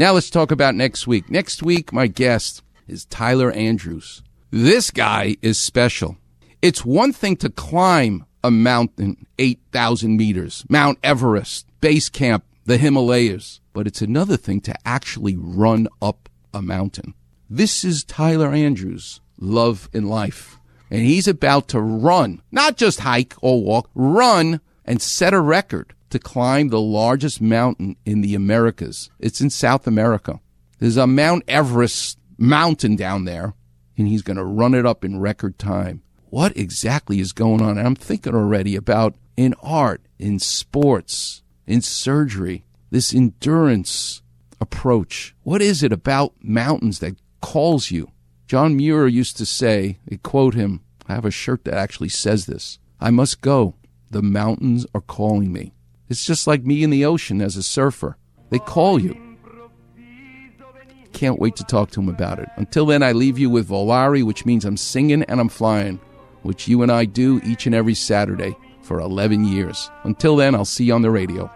[0.00, 1.28] Now let's talk about next week.
[1.28, 4.22] Next week, my guest is Tyler Andrews.
[4.50, 6.16] This guy is special.
[6.62, 13.60] It's one thing to climb a mountain 8,000 meters, Mount Everest, base camp, the Himalayas,
[13.74, 17.12] but it's another thing to actually run up a mountain.
[17.50, 20.56] This is Tyler Andrews, Love in Life.
[20.90, 25.92] And he's about to run, not just hike or walk, run and set a record
[26.10, 29.10] to climb the largest mountain in the Americas.
[29.18, 30.40] It's in South America.
[30.78, 33.54] There's a Mount Everest mountain down there,
[33.96, 36.02] and he's going to run it up in record time.
[36.30, 37.78] What exactly is going on?
[37.78, 44.22] And I'm thinking already about in art, in sports, in surgery, this endurance
[44.60, 45.34] approach.
[45.42, 48.10] What is it about mountains that calls you?
[48.46, 52.46] John Muir used to say, I quote him, I have a shirt that actually says
[52.46, 53.74] this I must go.
[54.10, 55.72] The mountains are calling me.
[56.10, 58.16] It's just like me in the ocean as a surfer.
[58.50, 59.16] They call you.
[61.12, 62.48] Can't wait to talk to him about it.
[62.56, 66.00] Until then, I leave you with Volare, which means I'm singing and I'm flying,
[66.42, 69.88] which you and I do each and every Saturday for 11 years.
[70.02, 71.50] Until then, I'll see you on the radio.